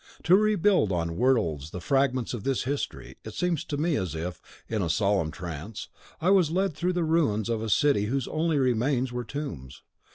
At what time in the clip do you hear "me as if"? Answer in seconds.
3.77-4.41